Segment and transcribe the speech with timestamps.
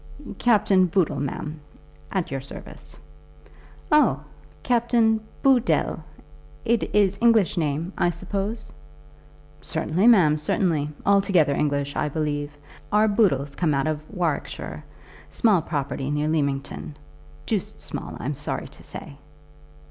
[0.39, 1.59] "Captain Boodle, ma'am;
[2.11, 2.99] at your service."
[3.91, 4.23] "Oh,
[4.63, 6.03] Captain Bood dle;
[6.65, 8.71] it is English name, I suppose?"
[9.61, 10.89] "Certainly, ma'am, certainly.
[11.05, 12.57] Altogether English, I believe.
[12.91, 14.83] Our Boodles come out of Warwickshire;
[15.29, 16.97] small property near Leamington,
[17.45, 19.19] doosed small, I'm sorry to say."